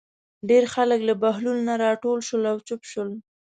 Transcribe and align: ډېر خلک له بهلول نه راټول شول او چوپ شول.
ډېر 0.49 0.63
خلک 0.73 0.99
له 1.09 1.13
بهلول 1.21 1.57
نه 1.67 1.73
راټول 1.85 2.19
شول 2.27 2.43
او 2.51 2.57
چوپ 2.67 2.81
شول. 2.91 3.09